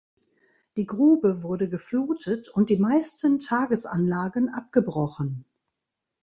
[0.77, 5.45] Die Grube wurde geflutet und die meisten Tagesanlagen abgebrochen.